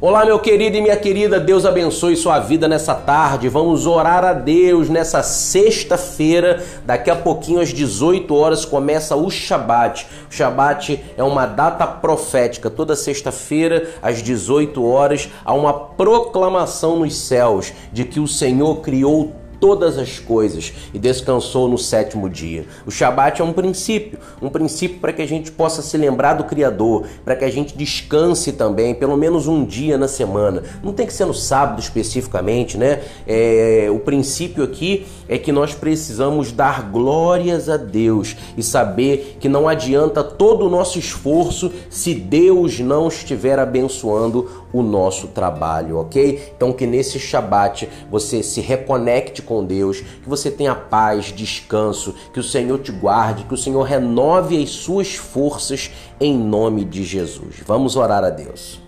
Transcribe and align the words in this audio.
Olá, 0.00 0.24
meu 0.24 0.38
querido 0.38 0.76
e 0.76 0.80
minha 0.80 0.96
querida, 0.96 1.40
Deus 1.40 1.66
abençoe 1.66 2.14
sua 2.14 2.38
vida 2.38 2.68
nessa 2.68 2.94
tarde. 2.94 3.48
Vamos 3.48 3.84
orar 3.84 4.24
a 4.24 4.32
Deus 4.32 4.88
nessa 4.88 5.24
sexta-feira. 5.24 6.62
Daqui 6.84 7.10
a 7.10 7.16
pouquinho, 7.16 7.60
às 7.60 7.70
18 7.70 8.32
horas, 8.32 8.64
começa 8.64 9.16
o 9.16 9.28
Shabat. 9.28 10.06
O 10.30 10.32
Shabat 10.32 11.04
é 11.16 11.24
uma 11.24 11.46
data 11.46 11.84
profética. 11.84 12.70
Toda 12.70 12.94
sexta-feira, 12.94 13.88
às 14.00 14.22
18 14.22 14.86
horas, 14.86 15.30
há 15.44 15.52
uma 15.52 15.72
proclamação 15.72 17.00
nos 17.00 17.16
céus 17.16 17.72
de 17.92 18.04
que 18.04 18.20
o 18.20 18.28
Senhor 18.28 18.76
criou 18.76 19.32
todas 19.60 19.98
as 19.98 20.18
coisas 20.18 20.72
e 20.92 20.98
descansou 20.98 21.68
no 21.68 21.78
sétimo 21.78 22.28
dia. 22.28 22.66
O 22.86 22.90
Shabat 22.90 23.40
é 23.40 23.44
um 23.44 23.52
princípio, 23.52 24.18
um 24.40 24.48
princípio 24.48 24.98
para 24.98 25.12
que 25.12 25.22
a 25.22 25.26
gente 25.26 25.50
possa 25.50 25.82
se 25.82 25.96
lembrar 25.96 26.34
do 26.34 26.44
Criador, 26.44 27.06
para 27.24 27.36
que 27.36 27.44
a 27.44 27.50
gente 27.50 27.76
descanse 27.76 28.52
também, 28.52 28.94
pelo 28.94 29.16
menos 29.16 29.46
um 29.46 29.64
dia 29.64 29.98
na 29.98 30.08
semana. 30.08 30.62
Não 30.82 30.92
tem 30.92 31.06
que 31.06 31.12
ser 31.12 31.26
no 31.26 31.34
sábado 31.34 31.80
especificamente, 31.80 32.76
né? 32.76 33.00
É, 33.26 33.88
o 33.90 33.98
princípio 33.98 34.64
aqui 34.64 35.06
é 35.28 35.36
que 35.38 35.52
nós 35.52 35.74
precisamos 35.74 36.52
dar 36.52 36.90
glórias 36.90 37.68
a 37.68 37.76
Deus 37.76 38.36
e 38.56 38.62
saber 38.62 39.36
que 39.40 39.48
não 39.48 39.68
adianta 39.68 40.24
todo 40.24 40.66
o 40.66 40.70
nosso 40.70 40.98
esforço 40.98 41.70
se 41.90 42.14
Deus 42.14 42.80
não 42.80 43.08
estiver 43.08 43.58
abençoando 43.58 44.66
o 44.72 44.82
nosso 44.82 45.28
trabalho, 45.28 45.98
ok? 45.98 46.52
Então 46.56 46.72
que 46.72 46.86
nesse 46.86 47.18
Shabat 47.18 47.88
você 48.10 48.42
se 48.42 48.60
reconecte 48.60 49.42
com 49.48 49.64
Deus, 49.64 50.00
que 50.00 50.28
você 50.28 50.50
tenha 50.50 50.74
paz, 50.74 51.32
descanso, 51.34 52.14
que 52.34 52.38
o 52.38 52.42
Senhor 52.42 52.78
te 52.80 52.92
guarde, 52.92 53.44
que 53.44 53.54
o 53.54 53.56
Senhor 53.56 53.82
renove 53.82 54.62
as 54.62 54.68
suas 54.68 55.14
forças 55.14 55.90
em 56.20 56.36
nome 56.36 56.84
de 56.84 57.02
Jesus. 57.02 57.56
Vamos 57.66 57.96
orar 57.96 58.22
a 58.22 58.28
Deus. 58.28 58.78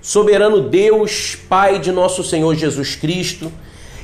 Soberano 0.00 0.68
Deus, 0.68 1.36
Pai 1.48 1.78
de 1.78 1.90
nosso 1.90 2.22
Senhor 2.22 2.54
Jesus 2.54 2.94
Cristo, 2.94 3.50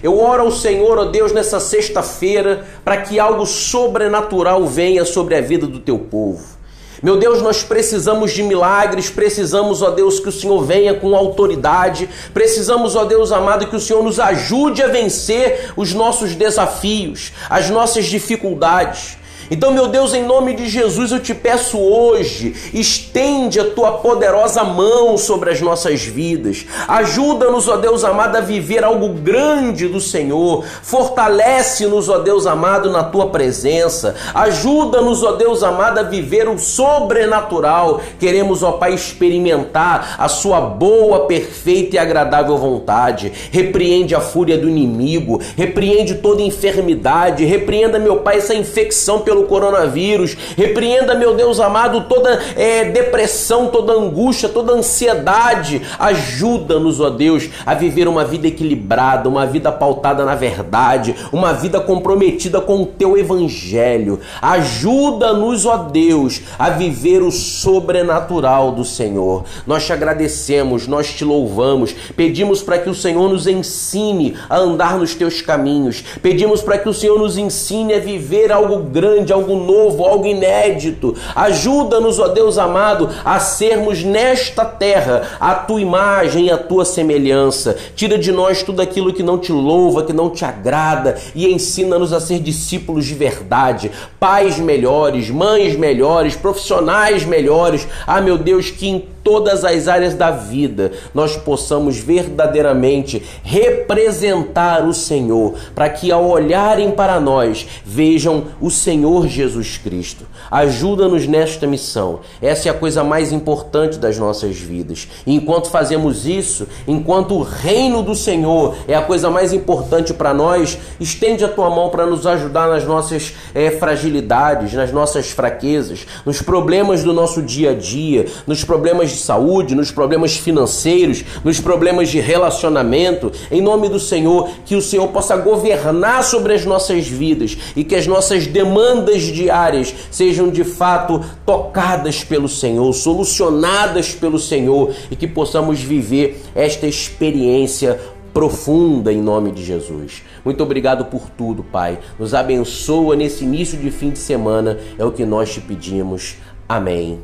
eu 0.02 0.18
oro 0.18 0.44
ao 0.44 0.50
Senhor, 0.52 0.98
ó 0.98 1.04
Deus, 1.06 1.32
nessa 1.32 1.60
sexta-feira, 1.60 2.66
para 2.84 2.98
que 2.98 3.18
algo 3.18 3.44
sobrenatural 3.44 4.66
venha 4.66 5.04
sobre 5.04 5.34
a 5.34 5.41
vida 5.41 5.66
do 5.66 5.80
teu 5.80 5.98
povo. 5.98 6.58
Meu 7.00 7.16
Deus, 7.16 7.41
nós 7.41 7.62
precisamos 7.62 8.32
de 8.32 8.42
milagres, 8.42 9.08
precisamos, 9.08 9.82
ó 9.82 9.91
Deus, 9.91 10.19
que 10.19 10.28
o 10.28 10.32
Senhor 10.32 10.60
venha 10.64 10.94
com 10.94 11.14
autoridade, 11.14 12.08
precisamos, 12.34 12.96
ó 12.96 13.04
Deus 13.04 13.30
amado, 13.30 13.69
que 13.69 13.76
o 13.76 13.80
Senhor 13.80 14.02
nos 14.02 14.19
ajude 14.19 14.82
a 14.82 14.88
vencer 14.88 15.72
os 15.76 15.94
nossos 15.94 16.34
desafios, 16.34 17.32
as 17.48 17.70
nossas 17.70 18.06
dificuldades. 18.06 19.17
Então, 19.50 19.72
meu 19.72 19.88
Deus, 19.88 20.12
em 20.12 20.24
nome 20.24 20.54
de 20.54 20.68
Jesus, 20.68 21.10
eu 21.10 21.20
te 21.20 21.34
peço 21.34 21.78
hoje, 21.78 22.54
estende 22.74 23.58
a 23.58 23.70
tua 23.70 23.92
poderosa 23.92 24.62
mão 24.62 25.16
sobre 25.16 25.50
as 25.50 25.60
nossas 25.60 26.02
vidas. 26.02 26.66
Ajuda-nos, 26.86 27.66
ó 27.66 27.78
Deus 27.78 28.04
amado, 28.04 28.36
a 28.36 28.41
viver 28.41 28.84
algo 28.84 29.08
grande 29.08 29.88
do 29.88 30.00
Senhor. 30.00 30.64
Fortalece-nos, 30.82 32.08
ó 32.10 32.19
Deus 32.19 32.46
amado, 32.46 32.91
na 32.91 33.02
tua 33.02 33.28
presença. 33.28 34.14
Ajuda-nos, 34.34 35.22
ó 35.22 35.32
Deus 35.32 35.62
amado, 35.62 35.98
a 35.98 36.02
viver 36.02 36.48
o 36.48 36.58
sobrenatural. 36.58 38.02
Queremos, 38.20 38.62
ó 38.62 38.72
Pai, 38.72 38.92
experimentar 38.92 40.16
a 40.19 40.28
sua 40.28 40.60
boa, 40.60 41.20
perfeita 41.20 41.96
e 41.96 41.98
agradável 41.98 42.58
vontade. 42.58 43.32
Repreende 43.50 44.14
a 44.14 44.20
fúria 44.20 44.58
do 44.58 44.69
inimigo, 44.69 45.41
repreende 45.56 46.16
toda 46.16 46.42
enfermidade, 46.42 47.44
repreenda, 47.44 47.98
meu 47.98 48.19
Pai, 48.19 48.36
essa 48.36 48.54
infecção 48.54 49.20
pelo 49.20 49.38
pelo 49.39 49.44
coronavírus. 49.44 50.36
Repreenda, 50.56 51.15
meu 51.15 51.34
Deus 51.34 51.60
amado, 51.60 52.04
toda 52.09 52.41
é, 52.56 52.84
depressão, 52.84 53.69
toda 53.69 53.93
angústia, 53.93 54.49
toda 54.49 54.72
ansiedade. 54.72 55.82
Ajuda-nos, 55.99 57.00
ó 57.00 57.10
Deus, 57.10 57.49
a 57.65 57.75
viver 57.75 58.09
uma 58.09 58.25
vida 58.25 58.49
equilibrada, 58.49 59.28
uma 59.28 59.47
vida 59.47 59.71
pautada 59.71 60.25
na 60.25 60.34
verdade, 60.34 61.15
uma 61.32 61.53
vida 61.53 61.81
comprometida 61.81 62.60
com 62.60 62.82
o 62.82 62.87
teu 62.87 63.16
evangelho. 63.16 64.21
Ajuda-nos, 64.43 65.66
ó 65.66 65.76
Deus, 65.76 66.43
a 66.59 66.70
viver 66.70 67.22
o 67.22 67.31
sobrenatural 67.31 68.72
do 68.72 68.84
Senhor. 68.84 69.44
Nós 69.66 69.87
te 69.87 69.93
agradecemos, 69.93 70.87
nós 70.87 71.12
te 71.12 71.25
louvamos, 71.25 71.94
pedimos 72.16 72.62
para 72.62 72.78
que 72.78 72.91
o 72.91 72.94
Senhor 72.94 73.28
nos 73.28 73.47
ensine 73.47 74.37
a 74.49 74.56
andar 74.56 74.99
nos 74.99 75.15
teus 75.15 75.41
caminhos, 75.41 76.03
pedimos 76.22 76.62
para 76.62 76.78
que 76.78 76.88
o 76.88 76.94
Senhor 76.94 77.19
nos 77.19 77.37
ensine 77.37 77.94
a 77.94 77.99
viver 77.99 78.50
algo 78.50 78.78
grande 78.78 79.28
grande, 79.28 79.33
algo 79.33 79.56
novo, 79.56 80.05
algo 80.05 80.27
inédito. 80.27 81.15
Ajuda-nos, 81.34 82.19
ó 82.19 82.28
Deus 82.28 82.59
amado, 82.59 83.11
a 83.25 83.39
sermos 83.39 84.03
nesta 84.03 84.65
terra 84.65 85.22
a 85.39 85.55
tua 85.55 85.81
imagem 85.81 86.47
e 86.47 86.50
a 86.50 86.56
tua 86.56 86.84
semelhança. 86.84 87.77
Tira 87.94 88.19
de 88.19 88.33
nós 88.33 88.62
tudo 88.62 88.81
aquilo 88.81 89.12
que 89.12 89.22
não 89.22 89.38
te 89.38 89.53
louva, 89.53 90.05
que 90.05 90.12
não 90.12 90.31
te 90.31 90.44
agrada 90.44 91.17
e 91.34 91.47
ensina-nos 91.47 92.12
a 92.12 92.21
ser 92.21 92.41
discípulos 92.41 93.05
de 93.05 93.15
verdade, 93.15 93.91
pais 94.19 94.59
melhores, 94.59 95.31
mães 95.31 95.77
melhores, 95.77 96.34
profissionais 96.34 97.25
melhores. 97.25 97.87
Ah, 98.06 98.21
meu 98.21 98.38
Deus, 98.38 98.71
que 98.71 98.88
todas 99.28 99.62
as 99.62 99.89
áreas 99.89 100.15
da 100.15 100.31
vida 100.31 100.91
nós 101.12 101.37
possamos 101.37 101.99
verdadeiramente 101.99 103.22
representar 103.43 104.87
o 104.87 104.94
Senhor, 104.94 105.53
para 105.75 105.91
que 105.91 106.11
ao 106.11 106.27
olharem 106.27 106.93
para 106.93 107.21
nós 107.21 107.67
vejam 107.84 108.44
o 108.59 108.71
Senhor 108.71 109.28
Jesus 109.28 109.77
Cristo. 109.77 110.25
Ajuda-nos 110.50 111.27
nesta 111.27 111.67
missão. 111.67 112.21
Essa 112.41 112.69
é 112.69 112.71
a 112.71 112.75
coisa 112.75 113.05
mais 113.05 113.31
importante 113.31 113.99
das 113.99 114.17
nossas 114.17 114.56
vidas. 114.56 115.06
E 115.27 115.34
enquanto 115.34 115.69
fazemos 115.69 116.27
isso, 116.27 116.67
enquanto 116.87 117.34
o 117.34 117.43
reino 117.43 118.03
do 118.03 118.15
Senhor 118.15 118.77
é 118.88 118.94
a 118.94 119.03
coisa 119.03 119.28
mais 119.28 119.53
importante 119.53 120.15
para 120.15 120.33
nós, 120.33 120.78
estende 120.99 121.44
a 121.44 121.49
tua 121.49 121.69
mão 121.69 121.91
para 121.91 122.06
nos 122.06 122.27
ajudar 122.27 122.67
nas 122.69 122.87
nossas 122.87 123.34
é, 123.55 123.71
fragilidades, 123.72 124.72
nas 124.72 124.91
nossas 124.91 125.31
fraquezas, 125.31 126.06
nos 126.25 126.41
problemas 126.41 127.03
do 127.03 127.12
nosso 127.12 127.43
dia 127.43 127.72
a 127.72 127.75
dia, 127.75 128.25
nos 128.47 128.65
problemas 128.65 129.18
de 129.19 129.25
saúde, 129.25 129.75
nos 129.75 129.91
problemas 129.91 130.37
financeiros, 130.37 131.25
nos 131.45 131.61
problemas 131.61 132.09
de 132.09 132.21
relacionamento. 132.21 133.31
Em 133.51 133.61
nome 133.61 133.89
do 133.89 133.99
Senhor, 133.99 134.49
que 134.65 134.77
o 134.77 134.83
Senhor 134.83 135.09
possa 135.09 135.37
governar 135.37 136.23
sobre 136.25 136.55
as 136.55 136.65
nossas 136.65 137.06
vidas 137.06 137.56
e 137.77 137.84
que 137.84 137.95
as 137.95 138.06
nossas 138.06 138.47
demandas 138.47 139.23
diárias 139.23 139.95
sejam 140.11 140.49
de 140.51 140.65
fato 140.65 141.23
tocadas 141.45 142.25
pelo 142.25 142.49
Senhor, 142.49 142.93
solucionadas 142.93 144.15
pelo 144.15 144.39
Senhor 144.39 144.95
e 145.11 145.17
que 145.17 145.27
possamos 145.27 145.81
viver 145.81 146.43
esta 146.55 146.87
experiência 146.87 147.99
profunda 148.33 149.12
em 149.12 149.21
nome 149.21 149.50
de 149.50 149.65
Jesus. 149.65 150.23
Muito 150.45 150.62
obrigado 150.62 151.06
por 151.06 151.29
tudo, 151.31 151.65
Pai. 151.65 151.99
Nos 152.19 152.35
abençoa 152.35 153.17
nesse 153.17 153.45
início 153.45 153.77
de 153.77 153.91
fim 153.91 154.11
de 154.11 154.19
semana, 154.19 154.79
é 154.99 155.05
o 155.05 155.12
que 155.12 155.25
nós 155.25 155.53
te 155.53 155.61
pedimos. 155.61 156.37
Amém 156.69 157.19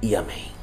e 0.00 0.14
amém. 0.14 0.61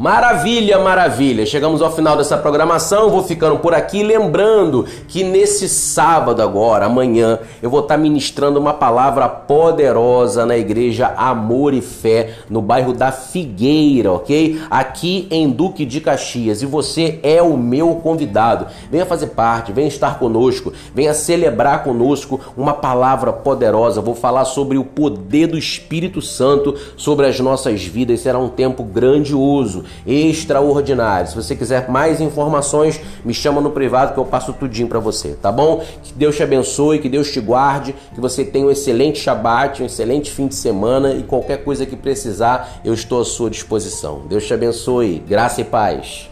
Maravilha, 0.00 0.78
maravilha. 0.78 1.44
Chegamos 1.44 1.82
ao 1.82 1.94
final 1.94 2.16
dessa 2.16 2.38
programação. 2.38 3.10
Vou 3.10 3.22
ficando 3.22 3.58
por 3.58 3.74
aqui 3.74 4.02
lembrando 4.02 4.86
que 5.06 5.22
nesse 5.22 5.68
sábado 5.68 6.40
agora, 6.40 6.86
amanhã, 6.86 7.38
eu 7.60 7.68
vou 7.68 7.80
estar 7.80 7.98
ministrando 7.98 8.58
uma 8.58 8.72
palavra 8.72 9.28
poderosa 9.28 10.46
na 10.46 10.56
igreja 10.56 11.12
Amor 11.18 11.74
e 11.74 11.82
Fé, 11.82 12.30
no 12.48 12.62
bairro 12.62 12.94
da 12.94 13.12
Figueira, 13.12 14.10
OK? 14.12 14.58
Aqui 14.70 15.28
em 15.30 15.50
Duque 15.50 15.84
de 15.84 16.00
Caxias. 16.00 16.62
E 16.62 16.66
você 16.66 17.20
é 17.22 17.42
o 17.42 17.58
meu 17.58 17.96
convidado. 17.96 18.68
Venha 18.90 19.04
fazer 19.04 19.26
parte, 19.26 19.70
venha 19.70 19.88
estar 19.88 20.18
conosco, 20.18 20.72
venha 20.94 21.12
celebrar 21.12 21.84
conosco 21.84 22.40
uma 22.56 22.72
palavra 22.72 23.34
poderosa. 23.34 24.00
Vou 24.00 24.14
falar 24.14 24.46
sobre 24.46 24.78
o 24.78 24.84
poder 24.84 25.48
do 25.48 25.58
Espírito 25.58 26.22
Santo 26.22 26.74
sobre 26.96 27.26
as 27.26 27.38
nossas 27.38 27.84
vidas. 27.84 28.20
Será 28.20 28.38
um 28.38 28.48
tempo 28.48 28.82
grandioso 28.82 29.89
extraordinário. 30.06 31.28
Se 31.28 31.36
você 31.36 31.54
quiser 31.54 31.88
mais 31.88 32.20
informações, 32.20 33.00
me 33.24 33.34
chama 33.34 33.60
no 33.60 33.70
privado 33.70 34.14
que 34.14 34.18
eu 34.18 34.24
passo 34.24 34.52
tudinho 34.52 34.88
para 34.88 34.98
você, 34.98 35.30
tá 35.40 35.50
bom? 35.52 35.84
Que 36.02 36.12
Deus 36.12 36.36
te 36.36 36.42
abençoe, 36.42 36.98
que 36.98 37.08
Deus 37.08 37.30
te 37.30 37.40
guarde, 37.40 37.94
que 38.14 38.20
você 38.20 38.44
tenha 38.44 38.66
um 38.66 38.70
excelente 38.70 39.20
Shabat, 39.20 39.82
um 39.82 39.86
excelente 39.86 40.30
fim 40.30 40.46
de 40.46 40.54
semana 40.54 41.12
e 41.12 41.22
qualquer 41.22 41.64
coisa 41.64 41.84
que 41.86 41.96
precisar, 41.96 42.80
eu 42.84 42.94
estou 42.94 43.20
à 43.20 43.24
sua 43.24 43.50
disposição. 43.50 44.22
Deus 44.28 44.46
te 44.46 44.54
abençoe, 44.54 45.22
graça 45.26 45.60
e 45.60 45.64
paz. 45.64 46.30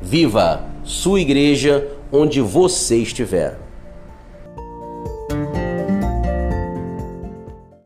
Viva 0.00 0.62
sua 0.82 1.20
igreja 1.20 1.86
onde 2.12 2.40
você 2.40 2.96
estiver. 2.96 3.69